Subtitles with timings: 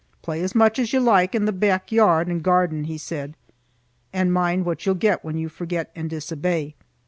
[0.23, 3.37] "Play as much as you like in the back yard and garden," he said,
[4.11, 6.73] "and mind what you'll get when you forget and disobey."